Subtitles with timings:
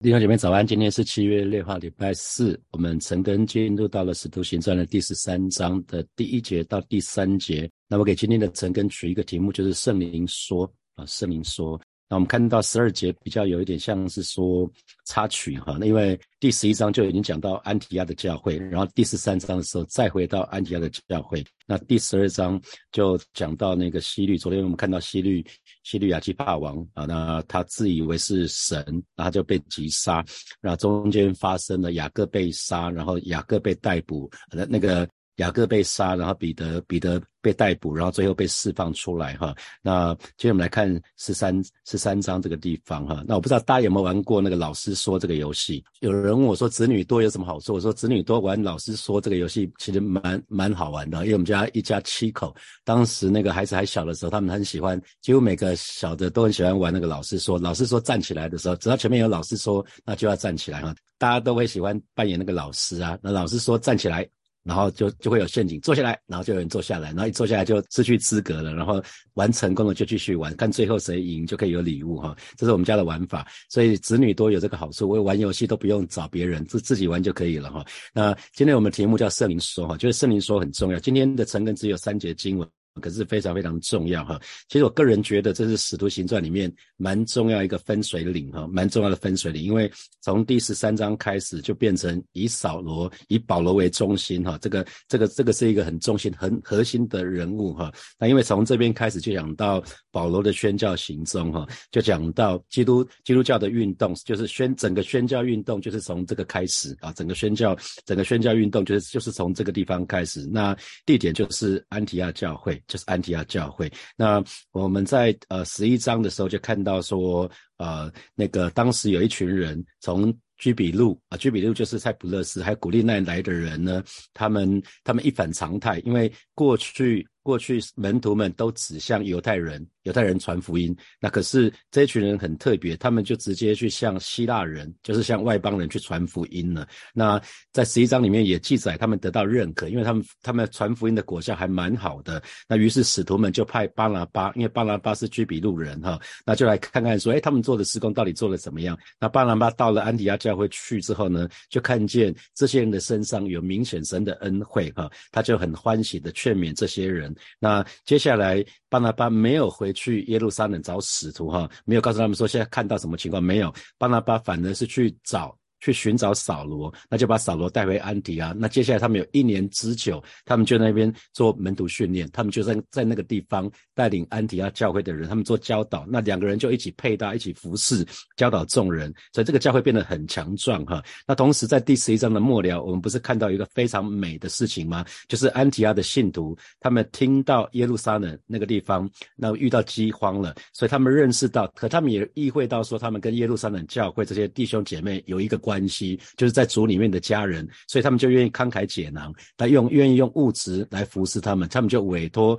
[0.00, 2.60] 弟兄姐妹早安，今天是七月六号，礼拜四。
[2.70, 7.68] 我们陈根进入到了《使徒行传》的第十三章的第一节到第三节。
[7.88, 11.80] 那我给今天的陈根取一个题目，就是圣灵说啊，圣灵说。
[12.08, 14.70] 那我们看到十二节比较有一点像是说
[15.06, 22.60] 插曲哈，那因为第十一章就已经讲到安提亚的教会，然后第十三章的时候再回到安提亚的教会，那第十二章
[22.92, 24.38] 就讲到那个西律。
[24.38, 25.44] 昨天我们看到西律，
[25.82, 28.84] 西律亚基帕王啊，那他自以为是神，
[29.16, 30.24] 然后就被击杀，
[30.60, 35.08] 然后中间发生了雅各被杀，然后雅各被逮捕，那那个。
[35.36, 39.54] 雅各被杀，然后彼得彼得被逮捕，然后最后被释放出来哈。
[39.82, 43.22] 那今天我们来看十三十三章这个地方哈。
[43.26, 45.84] 那我不知道大家有没有玩过那个老师说这个游戏？
[46.00, 47.74] 有人问我说子女多有什么好处？
[47.74, 57.58] 我说子女多玩老师说这个游戏其实蛮蛮好玩的，因为我们家一家七口，当时那个孩子还小的时候，他们很喜欢，几乎每个小的都很喜欢玩那个老师说。
[57.58, 60.94] 老师说站起来的时候，只要前面有老师说，那就要站起来哈。
[61.18, 63.18] 大家都会喜欢扮演那个老师啊。
[63.22, 64.26] 那老师说站起来。
[64.66, 69.00] 然后就就会有陷阱，坐下来，然后就有人坐下来，然后一坐下来就失去资格了，然后
[69.34, 77.84] 玩成功了就继续玩，看最后谁赢就可以有礼物哈，这是我们家的玩法，所以子女多有这个好处，我玩游戏都不用找别人，自自己玩就可以了哈。
[78.12, 82.68] 那今天我们题目叫圣灵说哈，就是圣灵说很重要，今天的成根只有三节经文。
[83.00, 97.92] 可是非常非常重要哈，其实我个人觉得这是使徒行传里面蛮重要一个分水岭哈，蛮重要的分水岭，因为从第十三章开始就变成以扫罗、以保罗为中心哈，这个这个这个是一个很中心、很核心的人物哈。
[98.18, 110.46] 那因为从这边开始就讲到保罗的宣教行踪哈，就讲到基督基督教的运动，就是宣整个宣教运动就是从这个开始啊，整个宣教整个宣教运动就是就是从这个地方开始。
[110.46, 112.82] 那地点就是安提亚教会。
[112.86, 113.92] 就是安提亚教会。
[114.16, 114.42] 那
[114.72, 129.86] 我们在呃十一章的时候就看到说，呃，那个当时有一群人从居比路啊，居比路就是塞浦路斯，还有古利奈来的人呢，他们他们一反常态，因为过去过去门徒们都指向犹太人。
[130.06, 136.86] 犹太人传福音，那可是这一群人很特别，他们就直接去向希腊人，就是向外邦人去传福音了。
[137.12, 142.40] 那在十一章里面也记载，他们得到认可，因为他们他们传福音的果效还蛮好的。
[142.68, 148.96] 那于是使徒们就派巴拿巴，因为巴拿巴是居比路人哈，那就来看看说，哎，他们做的施工到底做的怎么样？
[149.18, 157.34] 那巴拿巴到了安提亚教会去之后呢，就看见这些人的身上有明显神的恩惠哈，他就很欢喜的劝勉这些人。
[157.58, 159.95] 那接下来巴拿巴没有回。
[159.96, 165.58] 去耶路撒冷找使徒哈，没有告诉他们说现在看到什么情况没有，巴拿巴反而是去找。
[165.86, 168.52] 去寻找扫罗，那就把扫罗带回安提阿。
[168.58, 176.04] 那接下来他们有一年之久，他们就那边做门徒训练，他们就在在那个地方带领安提阿教会的人，他们做教导。
[176.08, 178.04] 那两个人就一起配搭，一起服侍，
[178.36, 181.00] 教导众人，所以这个教会变得很强壮哈。
[181.24, 185.04] 那同时在第十一章的末了，我们不是看到一个非常美的事情吗？
[185.28, 195.56] 就是安提阿的信徒，他们听到耶路撒冷那个地方那遇到饥荒了，所以他们认识到，可他们也意会到说，他们跟耶路撒冷教会这些弟兄姐妹有一个。
[195.66, 202.56] 关系就是在主里面的家人，所以他们就愿意慷慨解囊，他用愿意用物质来服侍他们，他们就委托。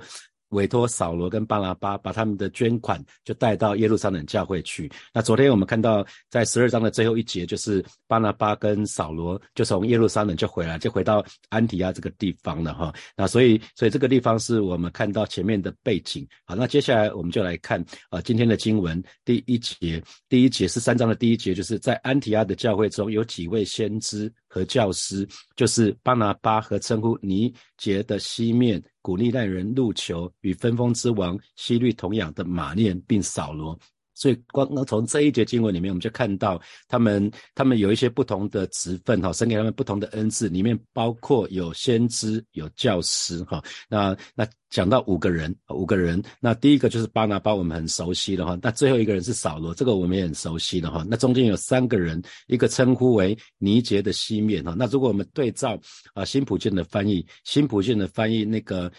[0.50, 4.90] 委托扫罗跟巴拿巴把他们的捐款就带到耶路撒冷教会去。
[5.12, 12.92] 那昨天我们看到在十二章的最后一节，就是巴拿巴跟扫罗就从耶路撒冷就回来，就回到安提亚这个地方了哈。
[13.16, 16.26] 那所以所以这个地方是我们看到前面的背景。
[16.44, 24.32] 好，那接下来我们就来看啊今天的经文第一节，第一节是三章的第一节，就是在安提亚的教会中有几位先知。
[24.48, 33.78] 和教师就是巴拿巴和称呼尼杰的西面古利奈人入球与分封之王西律同养的马念并扫罗。
[34.18, 43.62] 所以，光光从这一节经文里面，我们就看到他们他们有一些不同的职分哈，神给他们不同的恩赐，里面包括有先知、有教师哈。
[43.88, 48.58] 那那讲到五个人，五个人，那第一个就是巴拿巴，我们很熟悉的哈。
[48.60, 51.06] 那最后一个人是扫罗，这个我们也很熟悉的哈。
[51.08, 54.74] 那中间有三个人，一个称呼为尼杰的西面哈。
[54.76, 55.78] 那如果我们对照
[56.12, 58.90] 啊新普健的翻译，新普健的翻译那个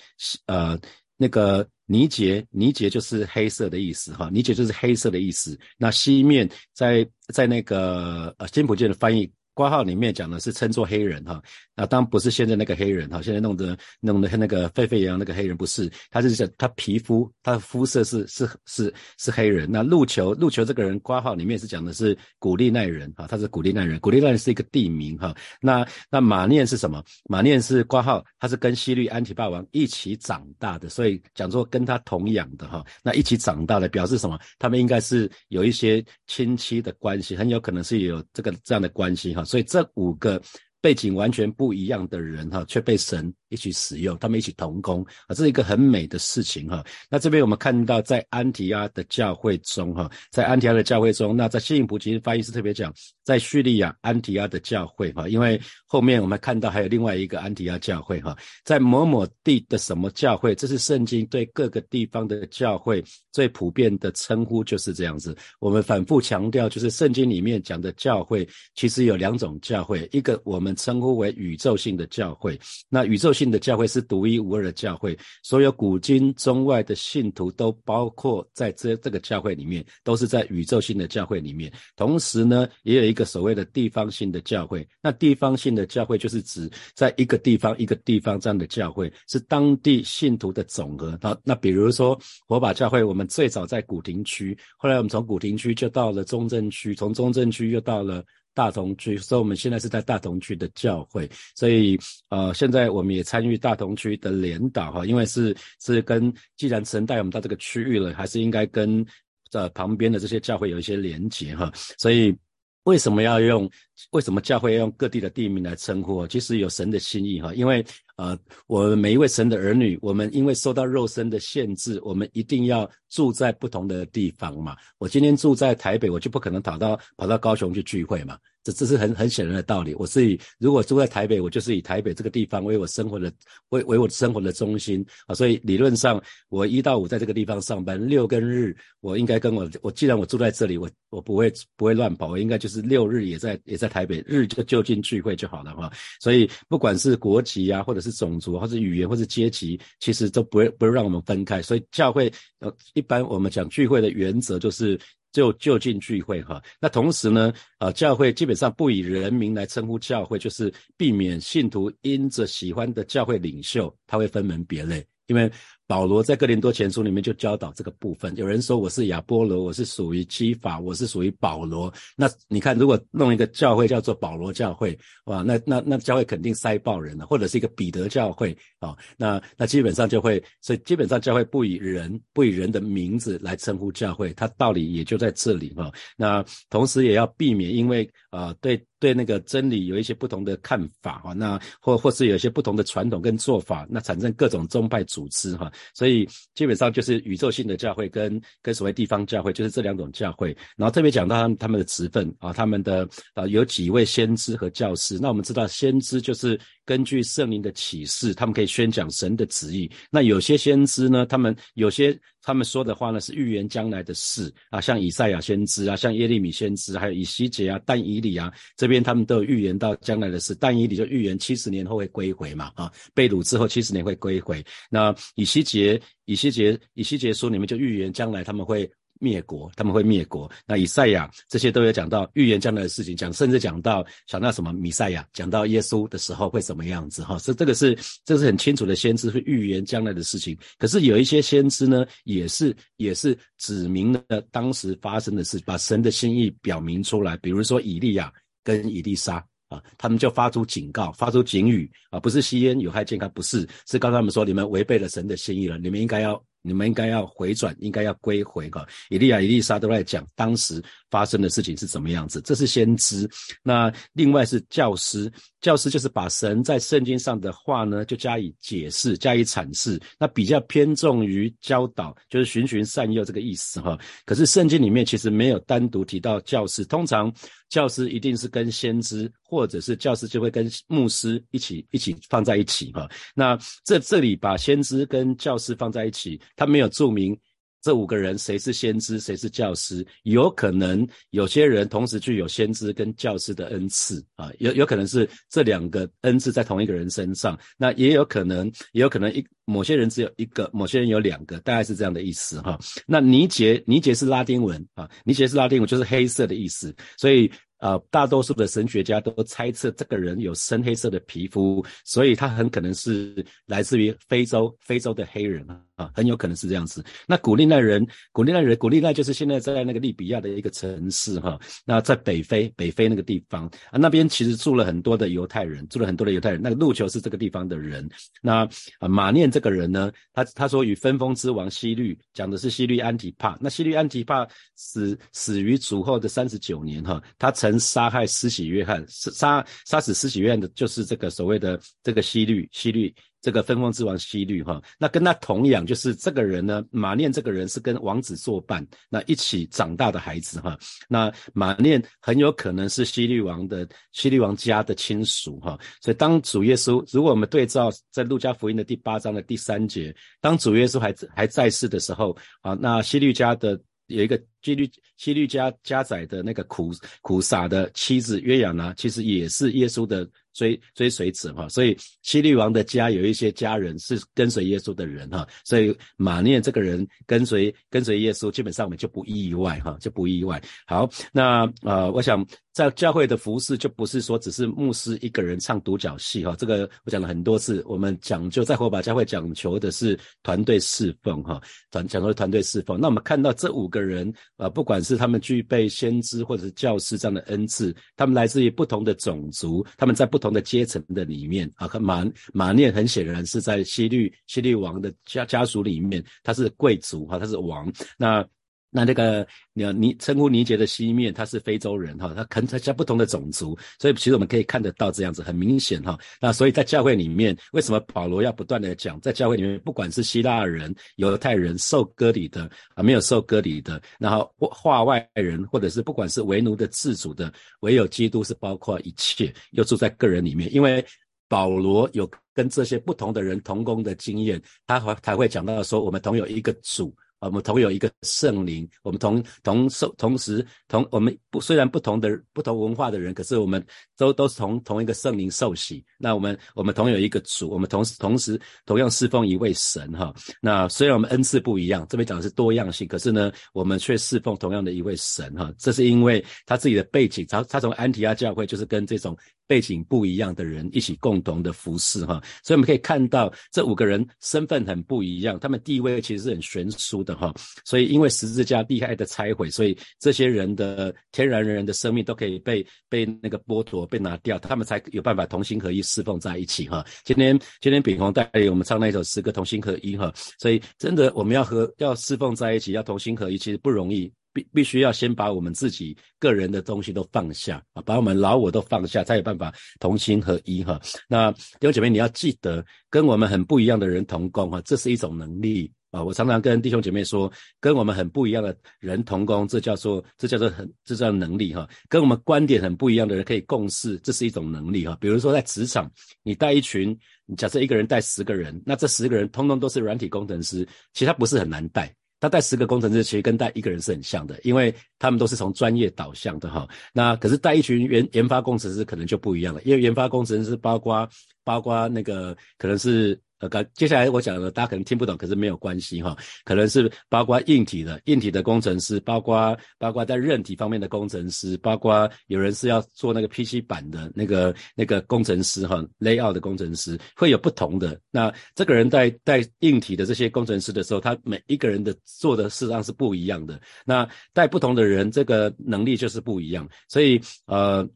[0.45, 0.79] 呃
[1.17, 1.67] 那个。
[1.91, 5.59] 尼杰，尼杰就是黑色的意思，哈，尼杰就是黑色的意思。
[5.75, 7.03] 那西面在
[7.33, 9.27] 在那个呃金普健的翻译。
[9.59, 11.44] 挂号里面讲的是称作黑人哈，
[11.75, 19.69] 啊，当然不是现在那个黑人哈，现在弄得弄得那个沸沸扬扬那个黑人不是，他是讲他皮肤他的肤色是是是是黑人。
[19.69, 25.35] 那路球路球这个人挂号里面是讲的是古利奈人哈，他是古利奈人，古利奈人是一个地名哈。
[25.59, 27.03] 那那马念是什么？
[27.25, 32.81] 马念是挂号，他是跟西律安提霸王一起长大的，所以讲说跟他同养的哈。
[33.03, 34.39] 那一起长大的表示什么？
[34.57, 39.44] 他们应该是有一些亲戚的关系，很有可能是有这个这样的关系哈。
[39.49, 40.39] 所以这五个
[40.79, 43.33] 背景完全不一样的人哈，却被神。
[43.49, 46.83] 一起使用，他们一起同工啊，这是一个很美的事情哈。
[47.09, 52.93] 那这边我们看到，在安提阿的教会中哈，在安提阿的教会中，那在信普其实翻译是特别讲，
[53.23, 65.35] 在叙利亚安提阿的教会哈，因为后面我们看到还有另外一个安提阿教会哈，在某某地的什么教会，这是圣经对各个地方的教会最普遍的称呼就是这样子。
[65.59, 72.59] 我们反复强调，就是圣经里面讲的教会其实有两种教会，一个我们称呼为宇宙性的教会，
[72.89, 73.33] 那宇宙。
[73.39, 81.71] 信的教会是独一无二的教会，所有古今中外的信徒都包括在这这个教会里面，都是在宇宙性的教会里面。
[81.95, 84.86] 同时呢，也有一个所谓的地方性的教会。
[85.01, 91.18] 那地方性的教会就是指在一个地方一个地方这样的教会，是当地信徒的总和。
[91.21, 98.21] 那那比如说火把教会，我们最早在古亭区，后来我们从古亭区就到了中正区，从中正区又到了。
[98.59, 101.97] 大同区，所以我们现在是在大同区的教会，所以
[102.27, 109.06] 呃，现在我们也参与大同区的联导哈，因为是是跟既然神带我们到这个区域了，还是应该跟
[109.53, 112.35] 呃旁边的这些教会有一些连接哈，所以
[112.83, 113.69] 为什么要用
[114.11, 116.27] 为什么教会要用各地的地名来称呼？
[116.27, 117.85] 其实有神的心意哈，因为。
[118.19, 118.37] 呃，
[118.67, 124.75] 我们每一位神的儿女，我们因为受到肉身的限制，我们一定要住在不同的地方嘛。
[124.97, 128.37] 我今天住在台北，我就不可能跑到跑到高雄去聚会嘛。
[128.61, 129.95] 这这是很很显然的道理。
[129.95, 133.31] 我是以如果住在台北，我就是以台北这个地方为我生活的
[133.69, 135.33] 为为我生活的中心啊。
[135.33, 145.91] 所以理论上，我一到五在这个地方上班，六跟日我应该跟我我既然我住在这里，我我不会不会乱跑，我应该就是六日也在也在台北，日就就近聚会就好了哈。
[146.21, 151.62] 所以不管是国籍啊，或者是种族或者语言或者阶级，其实都不会不会让我们分开。
[151.62, 154.97] 所以教会呃，一般我们讲聚会的原则就是
[155.31, 156.62] 就就近聚会哈。
[156.80, 165.51] 那同时呢，呃，教会基本上不以人名来称呼教会，就是避免信徒因着喜欢的教会领袖，他会分门别类，因为。
[165.89, 168.31] 保罗在哥林多前书里面就教导这个部分。
[168.36, 171.91] 有人说我是亚波罗，我是属于基法，我是属于保罗。
[172.15, 174.95] 那你看，如果弄一个教会叫做保罗教会，
[175.25, 177.25] 哇，那那那教会肯定塞爆人了。
[177.25, 185.92] 或者是一个彼得教会啊，那那基本上就会，所以基本上教会不以人不以人的名字来称呼教会，它道理也就在这里哈。
[186.15, 195.71] 那同时也要避免，因为啊对对那个真理有一些不同的看法哈，那或或是有一些不同的传统跟做法，那产生各种宗派组织哈。
[195.93, 200.55] 所以基本上就是宇宙性的教会跟跟所谓地方教会，就是这两种教会。
[200.75, 205.17] 然后特别讲到他们他们的职分啊，他们的啊有几位先知和教师。
[205.21, 209.89] 那我们知道先知就是根据圣灵的启示，他们可以宣讲神的旨意。
[210.09, 212.17] 那有些先知呢，他们有些。
[212.49, 220.57] 他们说的话呢，是预言将来的事啊，像以赛亚先知啊，像耶利米先知，还有以西结啊、但以理啊，这边他们都有预言到将来的事。
[220.59, 224.65] 但以理就预言七十年后会归回嘛，啊，被掳之后七十年会归回。
[224.89, 228.91] 那以西结、以西结、以西结书里面就预言将来他们会。
[229.19, 230.50] 灭国，他们会灭国。
[230.66, 237.38] 那以赛亚这些都有讲到预言将来的事情，讲甚至讲到讲到什么弥赛亚，讲到耶稣的时候会什么样子哈。
[237.44, 240.57] 这这个是这是很清楚的先知会预言将来的事情。
[240.77, 247.36] 可是有一些先知呢，也是也是指明了当时发生的事，把神的心意表明出来。
[247.38, 248.31] 比如说以利亚
[248.63, 256.42] 跟以利沙啊，他们就发出警告，发出警语啊，不是吸烟有害健康，不是，是告诉他们说你们违背了神的心意了，你们应该要。
[256.61, 258.85] 你们应该要回转，应该要归回哈。
[259.09, 263.30] 以利亚、以利沙都在讲当时发生的事情是怎么样子，这是先知。
[263.63, 269.99] 那另外是教师，教师就是把神在圣经上的话呢，就加以解释、加以阐释。
[270.19, 273.97] 那比较偏重于教导，就是循循善诱这个意思哈。
[274.25, 277.33] 可是圣经里面其实没有单独提到教师，通常。
[277.69, 283.07] 教师一定是跟先知，或者是教师就会跟牧师一起一起放在一起哈。
[283.35, 287.39] 那这这里把先知跟教师放在一起，他没有注明
[287.81, 290.06] 这五个人谁是先知，谁是教师。
[290.24, 297.57] 有可能有些人同时具有先知跟教师的恩赐啊，有有可能是这两个恩赐在同一个人身上。
[297.78, 302.78] 那也有可能，也有可能一某些人只有一个，某些人有两个，大概是这样的意思哈。
[303.06, 307.52] 那尼杰尼杰是拉丁文啊，尼杰是拉丁文，就是黑色的意思，所以。
[307.80, 317.04] 呃，大多数的神学家都猜测这个人有深黑色的皮肤，所以他很可能是来自于非洲，非洲的黑人啊，很有可能是这样子。
[317.26, 326.62] 那古利奈人，古利奈人，古利奈就是现在在那个利比亚的一个城市哈，那在北非，北非那个地方啊，那边其实住了很多的犹太人，住了很多的犹太人。
[326.62, 328.06] 那个路球是这个地方的人。
[328.42, 328.68] 那
[329.00, 333.57] 啊，马念这个人呢，他他说与分封之王西律讲的是西律安提帕。
[333.62, 334.45] 那西律安提帕
[334.76, 337.69] 死死于主后的三十九年哈，他曾。
[337.69, 344.81] 曾杀害施洗约翰，杀杀死施洗约翰的，就是这个所谓的这个西律，西律这个分封之王西律哈。
[344.97, 350.76] 那跟他同样，就是这个人呢，马念这个人是跟王子作伴，那一起长大的孩子哈。
[351.07, 355.78] 那马念很有可能是西律王的西律王家的亲属哈。
[356.02, 363.80] 所以当主耶稣，如果我们对照在路加福音的第八章的第三节，当主耶稣还还在世的时候啊，那西律家的。
[364.09, 380.61] 有一个基律西律家家宰的那个苦苦傻的妻子约雅拿，其实也是耶稣的追追随者哈，所以西律王的家有一些家人是跟随耶稣的人哈，所以马念这个人跟随跟随耶稣，基本上我们就不意外哈，就不意外。
[380.85, 382.45] 好，那呃，我想。
[382.71, 387.83] 在教会的服饰就不是说只是牧师一个人唱独角戏哈，这个我讲了很多次。
[387.85, 391.59] 我们讲究在火把教会讲求的是团队侍奉哈，
[391.92, 392.97] 团讲究团队侍奉。
[392.97, 401.87] 那我们看到这五个人啊，不管是他们具备先知或者是教师这样的恩赐，他们来自于不同的种族，他们在不同的阶层的里面啊。
[401.99, 408.45] 马马念很显然是在西律西律王的家家族里面，他是贵族哈，他是王那。
[408.91, 416.17] 那那个，你你称呼尼杰的西面，他是非洲人哈，他可能他不同的种族，所以其实我们可以看得到这样子，很明显哈。
[416.41, 431.05] 那所以在教会里面，为什么保罗要不断的讲，在教会里面，不管是希腊人、犹太人、受割礼的啊，没有受割礼的，然后化外人，或者是不管是为奴的、自主的，唯有基督是包括一切，又住在个人里面，因为
[431.47, 437.15] 保罗有跟这些不同的人同工的经验，他才才会讲到说，我们同有一个主。
[437.41, 443.83] 我们同有一个圣灵，我们同同受同时同我们不虽然不同的不同文化的人，可是我们
[444.17, 446.03] 都都是同同一个圣灵受洗。
[446.17, 450.33] 那我们我们同有一个主，我们同时同时同样侍奉一位神哈。
[450.61, 455.73] 那虽然我们恩赐不一样，这边讲的是多样性，可是呢，我们却侍奉同样的一位神哈。
[455.77, 459.37] 这是因为他自己的背景，他他从安提阿教会就是跟这种。
[459.69, 467.54] 背景不一样的人一起共同的服侍哈，所以我们可以看到这五个人身份很不一样，他们地位其实是很悬殊的哈。
[467.85, 477.06] 所以因为十字架厉害的拆毁，所以这些人的天然人人的生命都可以被被那个剥夺、被拿掉，他们才有办法同心合一侍奉在一起哈。
[477.23, 484.33] 今天今天炳宏带领我们唱那首诗歌《同心合一》哈，所以真的我们要和要侍奉在一起，要同心合一，其实不容易。
[484.53, 490.99] 必必须要先把我们自己个人的东西都放下啊，把我们老我都放下，才有办法同心合一哈。
[491.27, 496.23] 那弟兄姐妹，你要记得跟我们很不一样的人同工哈，这是一种能力啊。
[496.23, 501.87] 我常常跟弟兄姐妹说，跟我们很不一样的人同工，这叫做这叫做很这叫能力哈。
[502.07, 505.18] 跟我们观点很不一样的人可以共事，这是一种能力哈。
[505.21, 506.11] 比如说在职场，
[506.44, 507.18] 你带一群，
[507.56, 512.13] 假设一个人带十个人，那这十个人通通都是软体工程师，其实他不是很难带。
[512.39, 516.88] 他带十个工程师，其实跟带一个人是很像的，因为他们都是从专业导向的哈。
[517.13, 521.27] 那可是带一群研研发工程师可能就不一样了，因为研发工程师包括
[521.63, 523.39] 包括那个可能是。
[523.60, 526.36] 呃，刚接下来我讲的大家可能听不懂，可是没有关系哈。
[526.63, 538.19] 可能是包括硬体的，硬体的工程师，包括包括在韧体方面的工程师，包括有人是要做那个 PC 版的那个那个工程师哈，layout 的工程师会有不同的。
[538.32, 543.80] 那这个人在带硬体的这些工程师的时候，他每一个人的做的事实上是不一样的。
[544.06, 546.88] 那带不同的人，这个能力就是不一样。
[547.08, 548.08] 所以呃。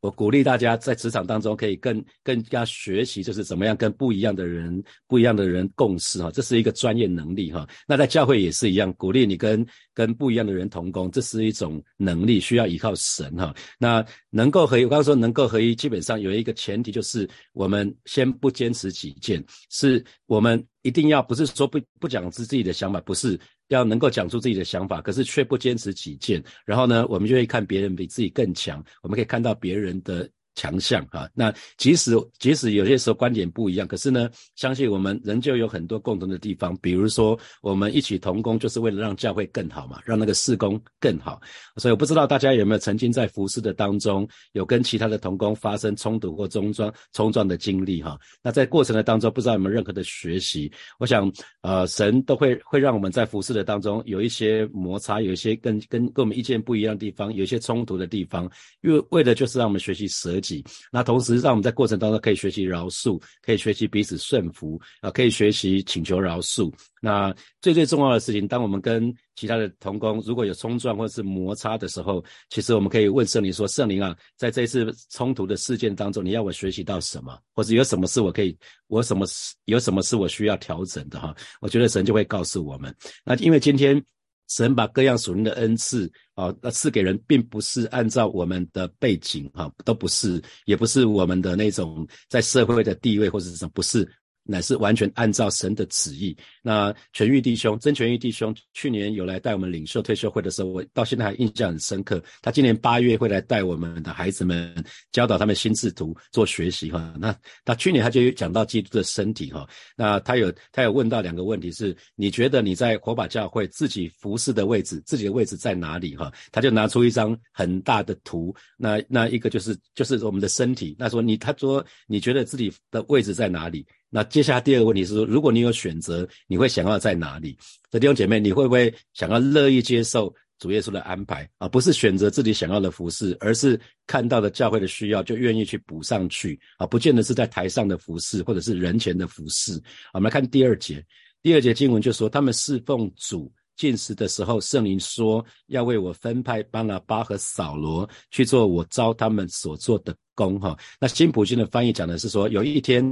[0.00, 7.66] 我鼓励大家在职场当中可以更更加学习，就是怎么样跟不一样的人、不一样的人共事哈，这是一个专业能力哈。
[7.86, 13.54] 那在教会也是一样，鼓励你跟跟不一样的人同工，这是一种能力，需要依靠神哈。
[13.78, 23.38] 那能够合一，我刚刚说能够合一，基本上有一个前提就是我们先不坚持己见，是我们一定要不是说不不讲自自己的想法，不是。
[23.68, 26.42] 要能够讲出自己的想法，可是却不坚持己见。
[26.64, 31.30] 然后呢，我们就会看别人比自己更强，我们可以看到别人的强项哈。
[31.32, 36.76] 那即使即使有些时候观点不一样，可是呢，相信我们仍旧有很多共同的地方。
[36.82, 41.40] 比如说，我们一起同工，就是为了让教会更好嘛，让那个事工更好。
[41.76, 48.18] 所以我不知道大家有没有曾经在服侍的当中，有跟其他的同工发生冲突或冲撞冲撞的经历哈。
[48.42, 50.70] 那在过程的当中，不知道有没有任何的学习？
[50.98, 58.50] 我想，呃，神都会会让我们在服侍的当中有一些摩擦，有一些跟跟跟我们意见不一样的地方，有一些冲突的地方，
[58.82, 60.47] 因为为的就是让我们学习舍己，
[60.92, 66.72] 那同时让我们在过程当中可以学习饶恕，可以学习彼此顺服，啊，可以学习请求饶恕。
[67.00, 77.38] 那最最重要的事情，当我们跟其他的同工如果有冲撞或者是摩擦的时候，其实我们可以问圣灵说：“圣灵啊，在这一次冲突的事件当中，你要我学习到什么？
[77.54, 78.56] 或者有什么是我可以，
[78.88, 79.24] 我什么
[79.66, 81.20] 有什么是我需要调整的？
[81.20, 82.92] 哈，我觉得神就会告诉我们。
[83.24, 84.02] 那因为今天
[84.48, 94.08] 神把各样属灵的恩赐啊，那赐给人，并不是按照我们的背景啊，都不是，也不是我们的那种在社会的地位或者是什么，不是。
[94.50, 96.34] 乃是完全按照神的旨意。
[96.62, 102.22] 那全玉弟兄，真全玉弟兄，去年有来带我们领袖退休会的时候，我到现在还印象很深刻。
[102.40, 104.74] 他今年八月会来带我们的孩子们，
[105.12, 107.14] 教导他们心智图做学习哈。
[107.20, 109.68] 那他去年他就有讲到基督的身体哈。
[109.94, 116.32] 那他有他有问到两个问题是：你觉得你在火把教会自己服侍的位置，自己的位置在哪里哈？
[116.50, 120.96] 他就拿出一张很大的图，那那一个就是就是我们的身体。
[120.98, 123.86] 那说你他说你觉得自己的位置在哪里？
[124.10, 127.56] 那接下来第二个问题是说，如果你有选择，你会想要在哪里？
[127.90, 131.68] 弟兄姐妹，你会不会想要乐意接受主耶稣的安排啊？
[131.68, 136.86] 不是选择自己想要的服饰，而是看到了教会的需要就愿意去补上去啊？
[136.86, 139.72] 不见得是在台上的服饰，或者是人前的服饰。
[140.14, 141.04] 我们来看第二节，
[141.42, 150.14] 第二节经文就说，他们侍奉主进食的时候，圣灵说要为我分派巴拿巴和扫罗去做我招他们所做的。
[150.38, 153.04] 功哈，那新普京的翻译讲的是说，有一天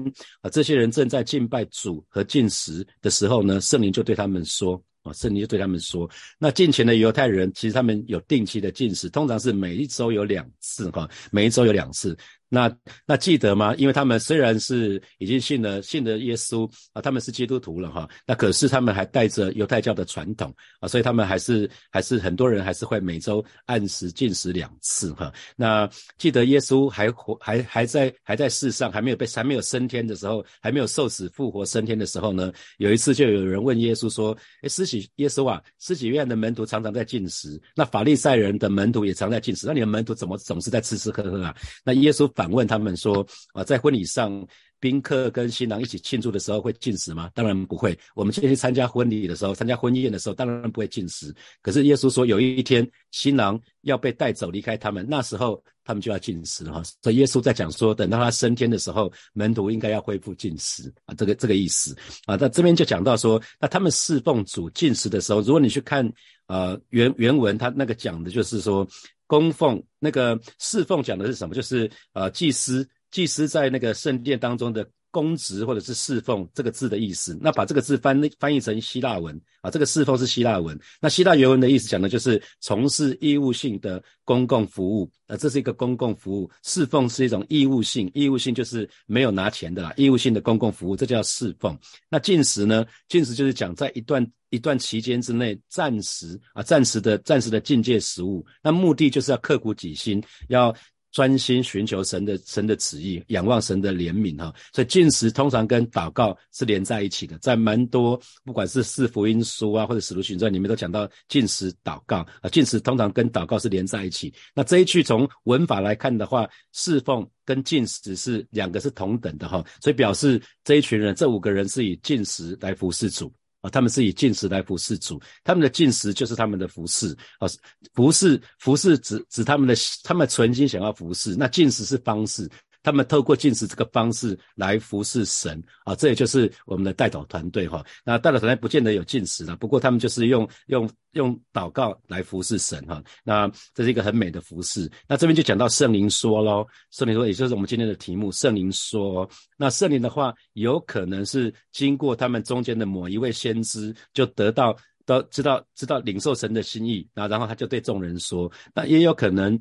[0.42, 6.08] 啊，这些人正在敬拜主和进食的时候呢，圣灵就对他们说啊，圣灵就对他们说，
[6.38, 12.16] 那进前的犹太人其实他们有定期的进食，通常是每一周有两次哈，每一周有两次。
[12.48, 12.72] 那
[13.04, 13.74] 那记得吗？
[13.76, 18.08] 因为他们虽然是已经信了信了耶稣啊，他们是基督徒了哈。
[18.24, 25.32] 那可是他们还带着犹太教的传统啊，所以他们还是还是很多人还是会每周按时进食两次哈。
[25.56, 41.52] 那记得耶稣还活还还在还在世上，还没有被还没有升天的时候，还没有受死复活升天的时候呢，有一次就有人问耶稣说：“哎，施洗耶稣啊，施洗约翰的门徒常常在进食，那法利赛人的门徒也常在进食，那你的门徒怎么总是在吃吃喝喝啊？”
[41.84, 42.30] 那耶稣。
[42.36, 44.46] 反问他们说：“啊，在婚礼上，
[44.78, 47.30] 宾客跟新郎一起庆祝的时候会进食吗？
[47.34, 47.98] 当然不会。
[48.14, 51.34] 我们今天去参加婚礼的时候，参加婚宴的时候，当然不会进食。
[51.62, 56.82] 可是耶稣说，有一天新郎要被带走离开他们，那时候他们就要进食哈。
[57.02, 61.96] 所以耶稣在讲说，等到他升天的时候，门徒应该要恢复进食啊，这个这个意思
[62.26, 62.36] 啊。
[62.38, 66.10] 那这边就讲到说，那他们侍奉主进食的时候，如果你去看
[66.46, 68.86] 呃原原文，他那个讲的就是说。”
[69.28, 71.52] 供奉那个侍奉讲的是什么？
[71.52, 77.38] 就是呃，祭司，祭司在那个圣殿当中的公职或者是侍奉这个字的意思。
[77.40, 80.78] 那把这个字翻翻译成希腊文啊，这个侍奉是希腊文。
[81.00, 85.10] 那希腊原文的意思讲的就是从事义务性的公共服务。
[85.28, 91.76] 呃，这是一个公共服务，侍奉是一种义务性，义务性就是没有拿钱的啦，义务性的公共服务，这叫侍奉。
[92.08, 92.86] 那进食呢？
[93.08, 94.26] 进食就是讲在一段。
[94.50, 100.74] 一段期间之内，暂时啊，暂时的、暂时的境界食物，那目的就是要刻苦己心，要
[101.12, 104.54] 专心寻求神的神的旨意，仰望神的怜悯哈。
[104.72, 114.32] 所以进食通常跟祷告是连在一起的，在蛮多不管是四福音书啊，或者使徒行传里面都讲到进食祷告啊，进食通常跟祷告是连在一起。
[114.54, 123.32] 那这一句从文法来看的话，侍奉跟进食是两个是同等的哈，所以表示这一群人这五个人是以进食来服侍主。
[123.70, 127.48] 他们是以进食来服侍主，他们的进食就是他们的服侍啊，
[127.94, 132.50] 服侍服侍指指他们的他们存心想要服侍，那进食是方式。
[132.86, 137.84] 他们透过进食这个方式来服侍神啊，这也就是我们的代祷团队哈。
[138.04, 143.02] 那代祷团队不见得有进食了，不过他们就是用用用祷告来服侍神哈。
[143.24, 144.88] 那这是一个很美的服侍。
[145.08, 148.30] 那这边就讲到圣灵说喽，圣灵说，也就是我们今天的题目。
[148.30, 159.58] 圣灵说，那圣灵的话，有可能是经过他们中间的某一位先知，就得到都知道知道领受神的心意，那然后他就对众人说，那也有可能。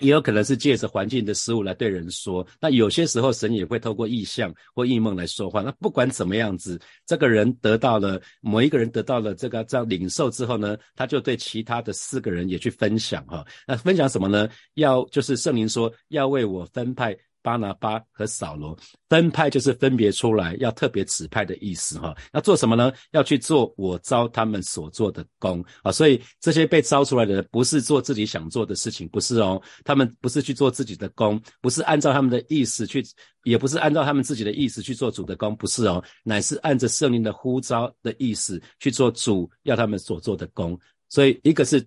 [0.00, 5.62] 也有可能是借着环境的事物来对人说，那有些时候神也会透过意象或异梦来说话。
[5.62, 13.44] 那不管怎么样子，这个人得到了某一个人得到了这个这样领受之后呢，他就对其他的四个人也去分享哈。
[13.66, 14.48] 那分享什么呢？
[14.74, 18.74] 要就是圣灵说要为我分派巴拿巴和扫罗。
[19.10, 22.16] 分派就是分别出来，要特别指派的意思哈。
[22.32, 22.90] 要做什么呢？
[23.12, 25.92] 要去做我招他们所做的工啊。
[25.92, 29.60] 所以这些被招出来的，不是做自己想做的事情，不是哦。
[29.84, 33.04] 他们不是去做自己的工，不是按照他们的意思去，
[33.44, 36.02] 也不是按照他们自己的意思去做主的工，不是哦。
[36.24, 40.76] 乃是按着圣灵的呼召的意思去做主要他们所做的工。
[41.10, 41.86] 所以一个是。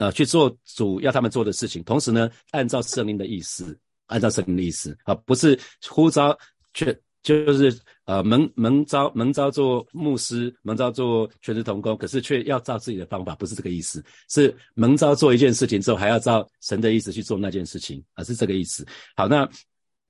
[0.00, 3.78] 呃，去做主要他们做的事情，同时呢，按照圣灵的意思，
[4.10, 6.36] 按照神的意思啊，不是呼召，
[6.74, 18.86] 却就是呃蒙蒙招蒙招做牧师，蒙招做全职同工，可是却要照自己的方法，不是这个意思，是蒙招做一件事情之后，还要照神的意思去做那件事情，啊，是这个意思。
[19.16, 19.48] 好，那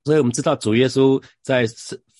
[0.03, 1.67] 所以我们知道主耶稣在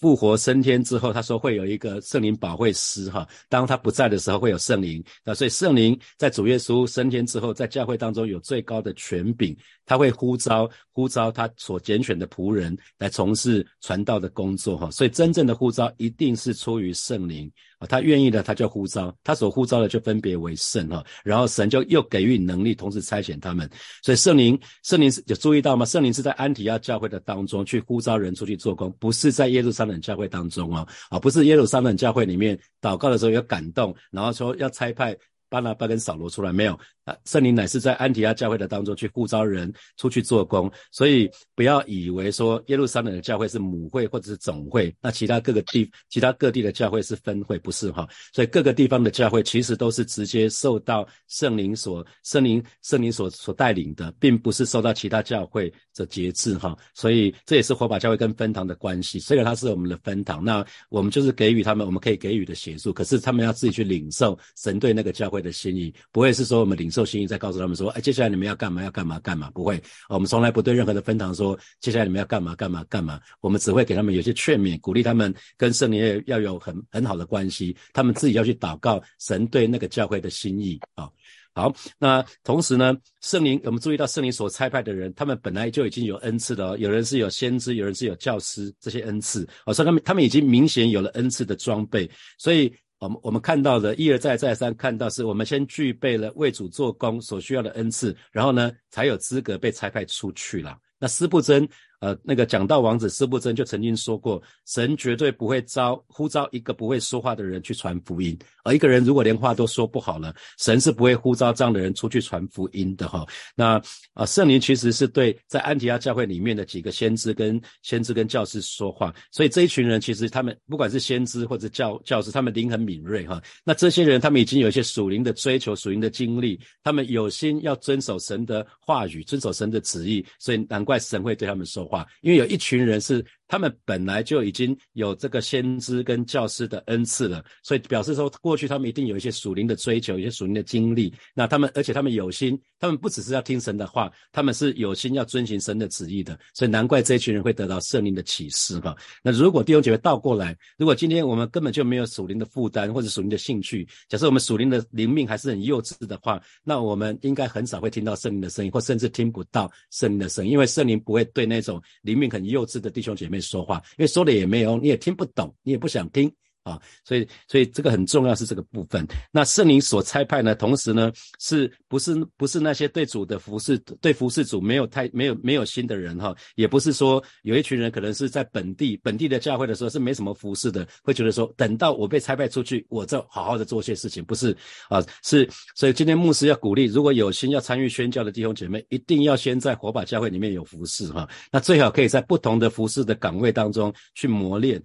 [0.01, 23.69] 复活升天之后，他说会有一个圣灵保惠师哈，当他不在的时候会有圣灵，那所以圣灵在主耶稣升天之后，在教会当中有最高的权柄，他会呼召呼召他所拣选的仆人来从事传道的工作哈，所以真正的呼召一定是出于圣灵啊，他愿意的他就呼召，他所呼召的就分别为圣哈，然后神就又给予能力，同时差遣他们，
[24.01, 25.85] 所以圣灵圣灵是有注意到吗？
[25.85, 29.90] 圣灵是在安提亚教会的当中去呼召人出去做工，不是在耶路撒冷。
[29.99, 35.17] 教会当中哦，啊，不是耶路撒冷教会里面祷告的时候有感动，然后说要差派
[35.51, 36.79] 巴拿巴跟扫罗出来，没有。
[37.03, 48.07] 啊，圣灵乃是在安提阿教会的当中去呼召人出去做工，所以不要以为说耶路撒冷的教会是母会或者是总会，那其他各个地、其他各地的教会是分会，不是哈？
[48.31, 56.77] 所以各个地方的教会其实都是直接受到圣灵所、圣灵、圣灵所所带领的，并不是受到其他教会的节制哈。
[56.93, 59.17] 所以这也是火把教会跟分堂的关系。
[59.17, 66.91] 虽然它是我们的分堂，那我们就是给予他们我们可以给予的协助，可是他们要自己去领受神对那个教会的心意，不会是说我们领。
[66.91, 68.83] 受心意再告诉他们说，哎，接下来你们要干嘛？
[68.83, 69.17] 要干嘛？
[69.21, 69.49] 干嘛？
[69.51, 72.53] 不会，我们从来不对任何的分堂说，接下来你们要干嘛？
[72.53, 72.83] 干嘛？
[72.89, 73.17] 干嘛？
[73.39, 81.09] 我们只会给他们有些劝勉，鼓励他们跟圣灵要有很很好的关系，他们自己要去祷告神对那个教会的心意啊。
[81.53, 92.69] 好，那同时呢，圣灵我们注意到圣灵所差派的人，他们本来就已经有恩赐的哦，有人是有先知，有人是有教师这些恩赐，哦，所以他们他们已经明显有了恩赐的装备，所以。
[93.01, 100.77] 我们我们看到的一而再再三看到，是我们先具备了为主做工所需要的恩赐，然后呢，才有资格被差派出去了。
[100.99, 101.67] 那斯布真。
[102.01, 113.23] 呃，那个讲道王子施布真就曾经说过，神绝对不会招呼召一个不会说话的人去传福音，而一个人如果连话都说不好了，神是不会呼召这样的人出去传福音的哈。
[113.55, 113.79] 那
[114.15, 123.39] 啊，圣灵其实是对在安提阿教会里面的几个先知跟先知跟教师说话，所以这一群人其实他们不管是先知或者教教师，他们灵很敏锐哈。
[123.63, 131.90] 那这些人他们已经有一些属灵的追求、属灵的经历，他们有心要遵守神的话语、遵守神的旨意，所以难怪神会对他们说。
[132.21, 133.25] 因为有一群人是。
[133.51, 141.13] 他们本来就已经有这个先知跟教师的恩赐了，所以表示说过去他们一定有一些属灵的追求，一些属灵的经历。
[141.33, 146.39] 那他们而且他们有心，他们不只是要听神的话，他们是有心要遵循神的旨意的。
[146.53, 148.95] 所以难怪这一群人会得到圣灵的启示哈。
[149.21, 163.40] 那如果弟兄姐妹倒过来，如果今天我们根本就没有属灵的负担或者属灵的兴趣，假设我们属灵的灵命还是很幼稚的话，那我们应该很少会听到圣灵的声音，或甚至听不到圣灵的声音，因为圣灵不会对那种灵命很幼稚的弟兄姐妹。
[163.41, 166.31] 说话，因为说了也没有，你也听不懂，你也不想听。
[166.63, 169.07] 啊，所以所以这个很重要是这个部分。
[169.31, 176.35] 那圣灵所差派呢，同时呢，是不是不是那些对主的服侍、对服侍主没有太没有没有心的人哈？
[176.55, 184.55] 也不是说有一群人可能是在本地本地的教会的时候是没什么服侍的，会觉得说等到我被差派出去，我再好好的做些事情，不是
[184.89, 185.03] 啊？
[185.23, 191.27] 是所以今天牧师要鼓励，如果有心要参与宣教的弟兄姐妹，一定要先在火把教会里面有服侍哈。
[191.51, 194.81] 那最好可以在不同的服侍的岗位当中去磨练。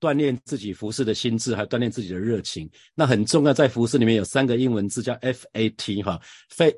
[0.00, 3.52] 锻炼自己服饰的心智，还锻炼自己的热情，那很重要。
[3.52, 6.18] 在服饰里面有三个英文字叫 F A T 哈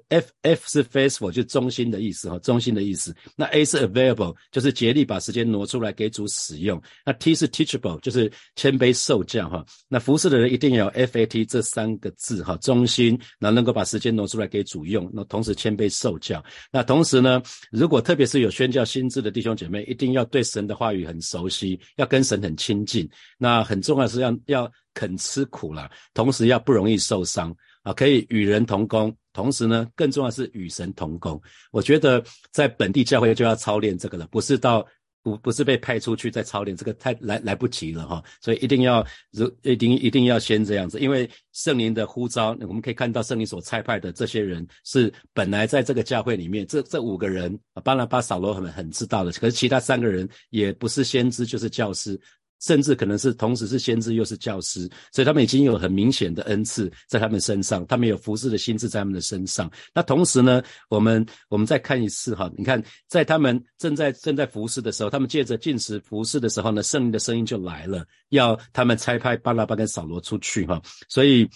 [0.08, 3.14] ，F F 是 faithful 就忠心的意思哈，忠心的意思。
[3.36, 6.82] 那 A 是 available 就是竭力把时间挪出来给主使用。
[7.06, 9.64] 那 T 是 teachable 就是谦卑受教哈。
[9.88, 16.42] 那服饰的人一定要有 F A T 这三个字哈，忠心，然后能够把时间挪出来给主用，那同时谦卑受教。
[16.72, 23.08] 那同时呢，如果特别是有宣教心智的弟兄姐妹，一定要对神的话语很熟悉，要跟神很亲近。
[23.38, 31.40] 那很重要是要要肯吃苦了，同时要不容易受伤啊，可以与人同工，同时呢，更重要是与神同工。
[31.70, 34.86] 我觉得在本地教会就要操练这个了，不是到
[35.22, 52.20] 不不是被派出去再操练，这个太来来不及了哈，所以一定要如一定一定要先这样子，因为圣灵的呼召，我们可以看到圣灵所差派的这些人是本来在这个教会里面，这这五个人，巴拿巴、扫罗很很知道的，可是其他三个人也不是先知就是教师。
[52.62, 59.70] 甚至可能是同时是先知又是教师，所以他们已经有很明显的恩赐在他们身上，他们有服侍的心智在他们的身上。
[59.92, 71.48] 那同时呢，我们我们再看一次哈，你看在他们正在正在服侍的时候，他们借着进食服侍的时候呢，圣灵的声音就来了，要他们拆派巴拉巴跟扫罗出去哈，所以。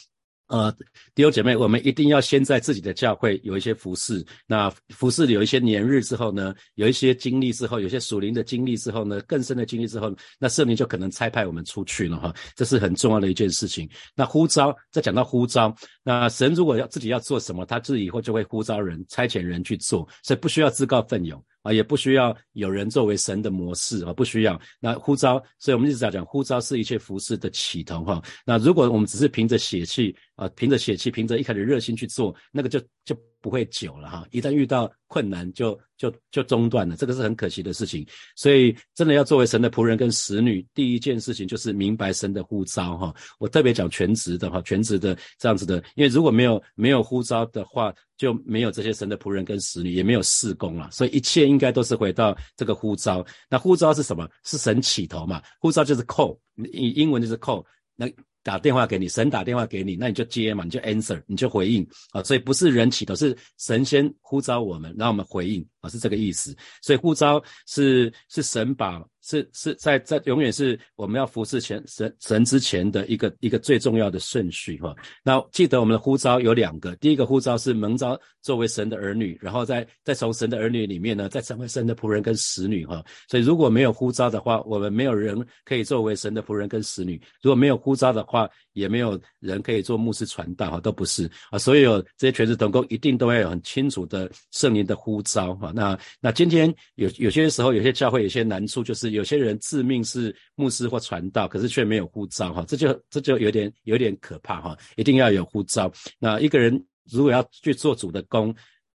[0.48, 0.70] 呃，
[1.14, 4.24] 弟兄姐妹，我们一定要先在自己的教会有一些服饰。
[4.46, 12.32] 那服饰有一些年日之后呢，有一些经历之后，有些属灵的经历之后呢，更深的经历之后，那圣灵就可能差派我们出去了哈。
[12.54, 13.88] 这是很重要的一件事情。
[14.14, 21.42] 那呼召，再讲到呼召，那神如果要自己要做什么，他自己以后就会呼召人、差遣人去做，所以不需要自告奋勇。
[21.66, 24.60] 啊，也不需要有人作为神的模式啊，不需要。
[24.80, 28.22] 那呼召，所以我们一直在讲，呼召是一切服饰的起头哈。
[28.44, 33.16] 那如果我们只是凭着血气啊，凭着血气，凭着一开始热心去做，那个就就。
[33.46, 38.04] 不会久了哈，一旦遇到困难就就就中断了，这个是很可惜的事情。
[38.34, 43.14] 所以真的要作为神的仆人跟使女，第一件事情就是明白神的呼召哈。
[43.38, 50.90] 我特别讲全职的哈，全职的这样子的，因为如果没有没有呼召的话，就没有这些神的仆人跟使女，也没有事工了。
[50.90, 53.24] 所以一切应该都是回到这个呼召。
[53.48, 54.28] 那呼召是什么？
[54.42, 55.40] 是神起头嘛？
[55.60, 56.36] 呼召就是扣
[56.72, 57.64] 英英文就是扣。
[57.94, 58.10] 那
[58.46, 62.22] 打电话给你，神打电话给你，那你就接嘛，你就 answer，你就回应啊。
[62.22, 66.56] 所以不是人起头，是神先呼召我们，让我们回应是这个意思。
[66.82, 69.02] 所以呼召是是神把。
[69.28, 74.94] 是是在在永远是我们要服侍前神神之前的一个一个最重要的顺序哈。
[75.24, 83.04] 那记得我们的呼召有两个，第一个呼召是蒙召作为神的儿女，然后再再从神的儿女里面呢，再成为神的仆人跟使女哈。
[83.28, 91.58] 所以如果没有呼召的话，我们没有人可以作为神的仆人跟使女；如果没有呼召的话，也没有人可以做牧师传道哈，都不是啊。
[91.58, 95.72] 所有这些全职同工一定都要有很清楚的圣灵的呼召哈。
[95.76, 99.16] 那那今天有有些时候有些教会有些难处就是。
[99.16, 105.90] 有些人自命是牧师或传道，可是却没有护照，哈，这就这就有点有点可怕，哈，一定要有护照。
[106.18, 108.54] 那一个人如果要去做主的工，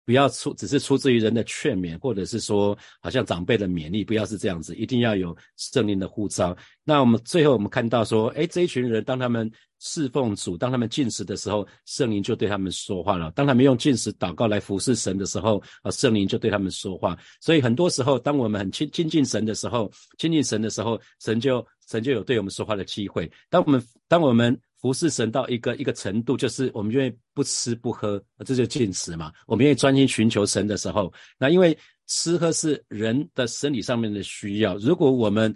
[0.08, 6.56] 不要出只是出自于人的劝勉，或者是说好像长辈的勉励，不要是这样子，一定要有圣灵的护照。
[6.82, 9.52] 那我们最后我们看到说，哎，这一群人当他们。
[9.80, 13.30] 侍奉主，当他们进食的时候，圣灵就对他们说话了。
[13.30, 17.16] 当他们用进食祷告来服侍神的时候，啊，圣灵就对他们说话。
[17.40, 23.30] 所以很多时候，当我们很亲亲近神的时候，亲近神的时候，神就神就有对我们说话的机会。
[23.48, 29.32] 当我们当我们服侍神到一个一个程度，就是我们愿意不吃不喝，这就进食嘛。
[29.46, 31.76] 我们愿意专心寻求神的时候，那因为。
[32.10, 34.78] 吃喝是人的生理上面的需要。
[34.78, 35.54] 如果我们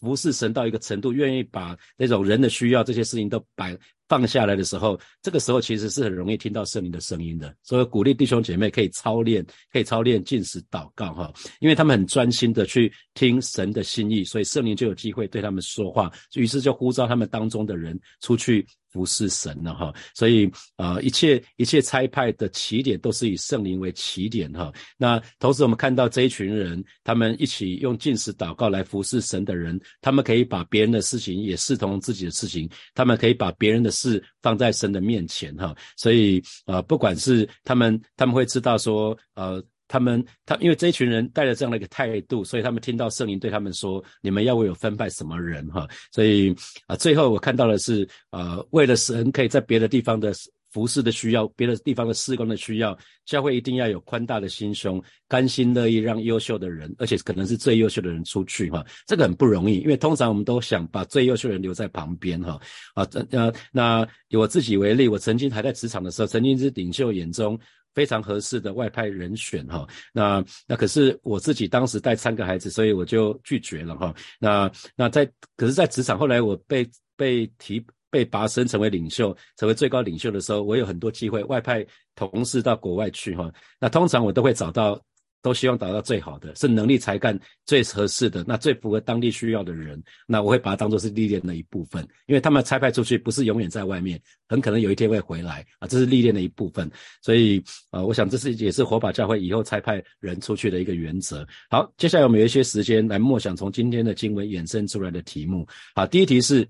[0.00, 3.78] 服侍神到一个程度，愿意把那种人的需要这些事情都摆
[4.12, 7.56] 放下来的时候，这个时候其实是很容易听到圣灵的声音的。
[7.62, 18.66] 所以鼓励弟兄姐妹可以操练，可以操练进食祷告哈，因为他们很专心的去听神的心意，所以圣灵就有机会对他们说话，于是就呼召他们当中的人出去。
[18.92, 24.72] 服侍神了哈，所以啊，一切一切差派的起点都是以圣灵为起点哈。
[24.98, 35.74] 那同时我们看到这一群人，他们一起用进食祷告来服侍神的人，他们可以把别人的事情也视同自己的事情，他们可以把别人的事放在神的面前哈。
[35.96, 39.62] 所以啊，不管是他们，他们会知道说呃。
[39.92, 46.50] 他们，他因为这一群人带着这样的一个态度，所以他们听到圣灵对他们说：“你们要为我分派什么人？”哈，所以
[46.86, 50.32] 啊，最后我看到的是，呃，为了神可以在别的地方的
[50.70, 62.58] 服侍的需要，别的地方的施工的需要，教会一定要有宽大的心胸，甘心乐意让优秀的人，而且可能是最优秀的人出去，哈，这个很不容易，因为通常我们都想把最优秀的人留在旁边，哈，
[62.94, 67.60] 啊，呃，那以我自己为例，我曾经还在职场的时候，曾经是领袖眼中。
[67.94, 74.14] 非常合适的外派人选哈，那那可是我自己当时带三个孩子，所以我就拒绝了哈。
[74.38, 75.24] 那那在
[75.56, 83.50] 可是，在职场后来我被被提被拔升成为领袖，成为最高领袖的时候，我有很多机会外派同事到国外去哈。
[83.78, 85.00] 那通常我都会找到。
[85.42, 96.88] 都希望达到最好的，是能力才干最合适的，那最符合当地需要的人，那我会把它当做是历练的一部分，因为他们差派出去不是永远在外面，很可能有一天会回来啊，这是历练的一部分，
[97.20, 101.44] 所以啊，我想这是也是火把教会以后差派人出去的一个原则。
[101.68, 105.66] 好，接下来我们有一些时间来默想从今天的经文衍生出来的题目。
[105.94, 106.64] 好，第一题是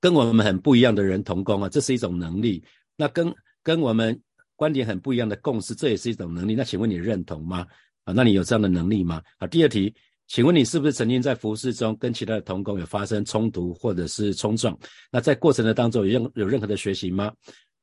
[0.00, 2.64] 跟我们很不一样的人同工啊，这是一种能力。
[2.96, 3.30] 那跟
[3.62, 4.18] 跟我们。
[4.64, 6.54] 观点很不一样的共识，这也是一种能力。
[6.54, 7.66] 那请问你认同吗？
[8.04, 9.20] 啊，那你有这样的能力吗？
[9.36, 9.94] 啊，第二题，
[10.26, 14.74] 请问你是不是曾经在服饰中跟其他的同工有发生冲突或者是冲撞？
[15.12, 17.30] 那在过程的当中有任有任何的学习吗？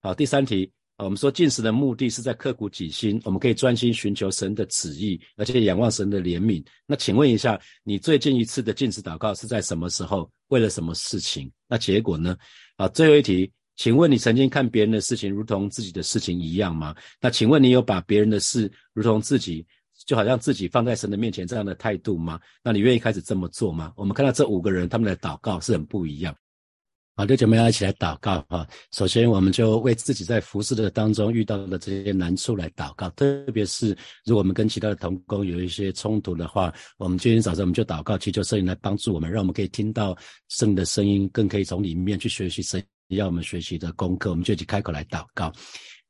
[0.01, 0.71] 好，第三题。
[0.97, 6.63] 啊我们说进食的目的是在刻苦己心，我们可以专心寻求神的旨意，而且仰望神的怜悯。
[6.85, 10.29] 那请问一下，你最近一次的进食祷告是在什么时候？
[10.49, 11.51] 为了什么事情？
[11.67, 12.35] 那结果呢？
[12.75, 16.95] 啊，最后一题，请问你曾经看别人的事情如同自己的事情一样吗？
[17.19, 19.65] 那请问你有把别人的事如同自己，
[20.05, 22.39] 就好像自己放在神的面前这样的态度吗？
[22.63, 23.91] 那你愿意开始这么做吗？
[23.95, 26.31] 我们看到这五个人他们的祷告是很不一样。
[27.15, 28.67] 好，六姐妹要一起来祷告哈。
[28.91, 33.09] 首先，我们就为自己在服侍的当中遇到的这些难处来祷告。
[33.09, 40.15] 特别是如果我们跟其他的同工有一些冲突的话，我们今天早上我们就祷告，祈求圣灵来帮助我们，让我们可以听到
[40.49, 42.79] 圣的声音，更可以从里面去学习神
[43.15, 44.29] 要我们学习的功课。
[44.29, 45.51] 我们就一起开口来祷告，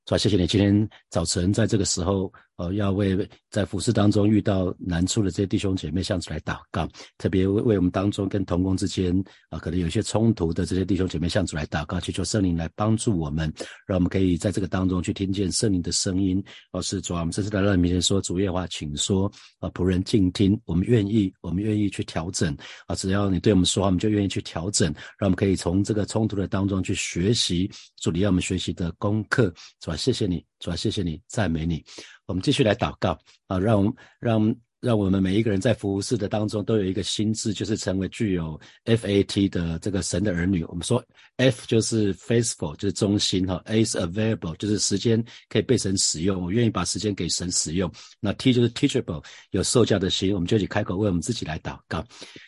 [0.06, 2.32] 主啊，谢谢你今天早晨在这个时候。
[2.62, 9.12] 呃，要为在服饰当中遇到难处的这些弟兄姐妹向主来祷告，特别为为我们当中跟同工之间
[9.50, 13.52] 啊，可能有一些冲突的这些弟兄姐妹向主来祷告，祈求圣灵来帮助我们，
[13.88, 16.44] 让我们可以在这个当中去听见圣灵的声音。
[16.72, 27.68] 哦，是主啊，我们这次来到你面前说，主耶话，请说啊，仆人静听，我们愿意，我们愿意去调整啊，只要你对我们说话，我们就愿意去调整，让我们可以从这个冲突的当中去学习
[28.00, 29.52] 主你要我们学习的功课。
[29.80, 31.84] 主啊，谢谢你，主啊，谢谢你，赞美你。
[32.32, 40.64] 我们继续来祷告啊，让我们让让我们每一个人在服侍的当中都有一个心智，就是成为具有 F A T 的这个神的儿女。
[40.64, 41.04] 我们说
[41.36, 47.92] F 就是 faithful，就是忠心哈；A 是 available，就是时间可以被神使用，我愿意把时间给神使用。
[48.22, 50.34] 那 T 就是 teachable，有受教的心。
[50.34, 52.02] 我们就去开口为我们自己来祷告，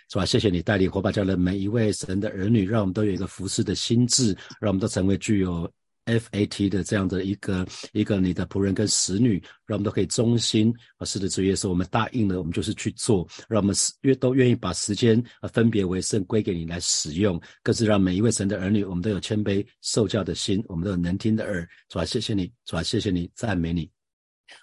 [0.10, 0.26] 是吧？
[0.26, 5.70] 谢谢你带领火把教的每一位神的儿女，让我们都有一个服侍的心智，让我们都成为具有。
[6.06, 21.68] FAT 的这样的一个一个你的仆人跟使女，让我们都可以忠心啊，是的，主耶稣，我们答应了，我们就是去做，让我们愿都愿意把时间啊分别为圣归给你来使用，更是让每一位神的儿女，我们都有谦卑受教的心，我们都有能听的耳。
[21.90, 23.90] 主啊，谢谢你，主啊，谢谢你，赞美你。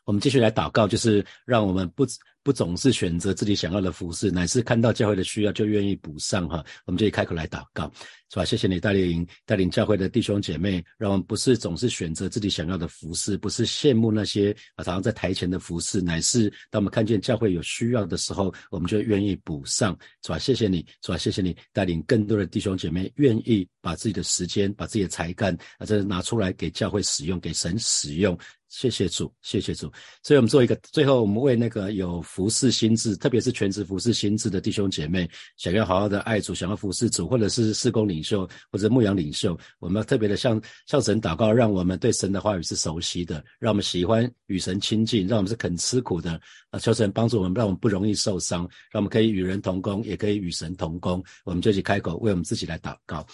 [0.04, 2.06] 我们继续来祷告，就是让我们不。
[2.42, 6.64] 不总是选择自己想要的服饰，乃是看到教会的需要就愿意补上哈。
[6.86, 7.92] 我们就开口来祷告，
[8.30, 8.44] 是吧？
[8.44, 20.38] 谢谢你带领带领教会的弟兄姐妹，让我们不是总是选择自己想要的服饰，不是羡慕那些啊常常在台前的服饰，乃是当我们看见教会有需要的时候，我们就愿意补上，是吧？
[20.38, 21.18] 谢谢你，是吧？
[21.18, 28.38] 谢谢你带领更多的弟兄姐妹愿意把自己的时间、把自己的才干啊，这拿出来给教会使用，给神使用。
[28.68, 29.90] 谢谢主，谢谢主。
[30.22, 46.38] 所以我们做一个最后，我们为那个有服侍心智，特别是全职服侍心智的弟兄姐妹，想要好好的爱主，想要服侍主，或者是事工领领袖或者牧羊领袖，我们要特别的向向神祷告，让我们对神的话语是熟悉的，让我们喜欢与神亲近，让我们是肯吃苦的
[46.70, 46.78] 啊！
[46.78, 51.24] 求神帮助我们，让我们不容易受伤，让我们可以与人同工，也可以与神同工。
[51.44, 53.26] 我们就去开口为我们自己来祷告。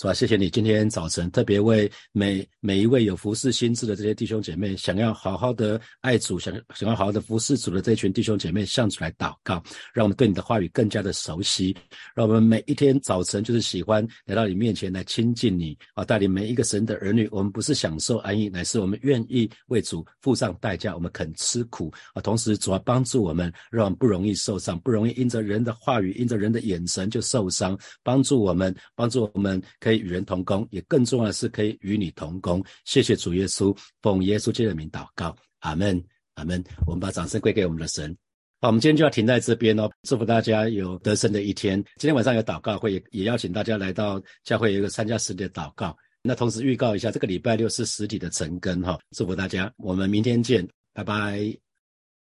[0.00, 0.12] 是吧？
[0.12, 11.76] 谢谢你今天早晨特别为每每一位有服侍心智的这些弟兄姐妹，想要好好的爱主，想想要好好的服侍主的这群弟兄姐妹，向主来祷告，让我们对你的话语更加的熟悉，
[12.12, 16.04] 让我们每一天早晨就是喜欢来到你面前来亲近你啊！
[16.04, 22.20] 带领每一个神的儿女，我们不是享受安逸，乃是我们愿意为主付上代价，我们肯吃苦啊！
[22.20, 29.62] 同时主要帮助我们，让我们不容易受伤，不容易因着人的话语，因着人的眼神就受伤，帮助我们，帮助我们。
[29.84, 32.64] 可以与人同工，也更重要的是可以与你同工。
[32.86, 36.02] 谢谢主耶稣，奉耶稣基督的名祷告，阿门，
[36.36, 36.64] 阿门。
[36.86, 38.16] 我们把掌声归给我们的神。
[38.62, 39.90] 好，我们今天就要停在这边哦。
[40.08, 41.76] 祝福大家有得胜的一天。
[41.98, 45.94] 今天晚上有祷告会，也邀请大家来到教会有一个参加实体的祷告。
[46.22, 48.98] 那同时预告一下，这个礼拜六是实体的晨更哈。
[49.14, 51.63] 祝福大家，我们明天见，拜拜。